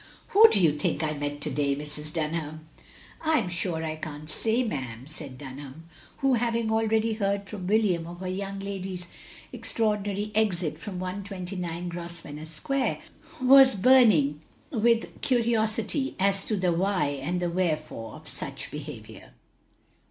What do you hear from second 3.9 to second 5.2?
can't say, ma'am,"